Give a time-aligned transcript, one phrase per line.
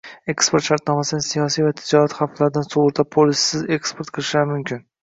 [0.31, 4.89] eksport shartnomasini siyosiy va tijorat xavflaridan sug‘urta polisisiz eksport qilishlari mumkin.